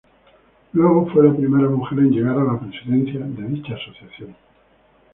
[0.73, 4.35] Luego fue la primera mujer en llegar a la presidencia de dicha asociación.